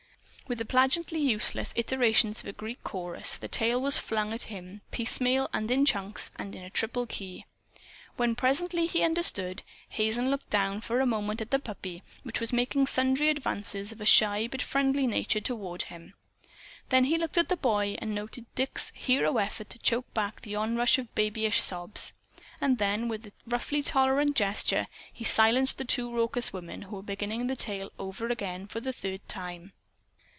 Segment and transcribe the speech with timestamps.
[0.47, 4.81] With the plangently useless iterations of a Greek chorus, the tale was flung at him,
[4.91, 7.45] piecemeal and in chunks, and in a triple key.
[8.17, 12.51] When presently he understood, Hazen looked down for a moment at the puppy which was
[12.51, 16.15] making sundry advances of a shy but friendly nature toward him.
[16.89, 20.57] Then he looked at the boy, and noted Dick's hero effort to choke back the
[20.57, 22.11] onrush of babyish sobs.
[22.59, 27.03] And then, with a roughly tolerant gesture, he silenced the two raucous women, who were
[27.03, 29.71] beginning the tale over again for the third time.